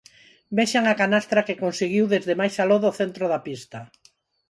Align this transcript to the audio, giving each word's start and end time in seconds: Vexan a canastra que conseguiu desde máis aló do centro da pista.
Vexan 0.57 0.85
a 0.87 0.95
canastra 1.01 1.45
que 1.47 1.59
conseguiu 1.63 2.05
desde 2.13 2.33
máis 2.39 2.55
aló 2.63 2.77
do 2.85 2.91
centro 2.99 3.25
da 3.31 3.39
pista. 3.47 3.79